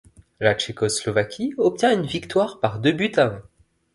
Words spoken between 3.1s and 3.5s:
à un.